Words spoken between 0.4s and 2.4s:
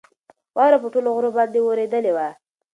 واوره په ټولو غرو باندې ورېدلې وه.